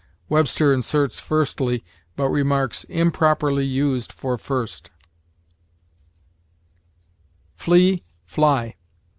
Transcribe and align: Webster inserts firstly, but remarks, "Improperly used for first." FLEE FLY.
Webster 0.29 0.73
inserts 0.73 1.19
firstly, 1.19 1.83
but 2.15 2.31
remarks, 2.31 2.85
"Improperly 2.85 3.65
used 3.67 4.11
for 4.11 4.35
first." 4.39 4.89
FLEE 7.55 8.03
FLY. 8.25 8.77